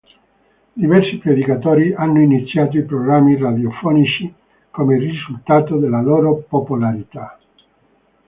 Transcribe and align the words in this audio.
Diversi 0.75 1.17
predicatori 1.19 1.93
hanno 1.93 2.21
iniziato 2.23 2.75
i 2.75 2.85
programmi 2.85 3.37
radiofonici 3.37 4.33
come 4.71 4.97
risultato 4.97 5.77
della 5.77 6.01
loro 6.01 6.37
popolarità. 6.37 7.37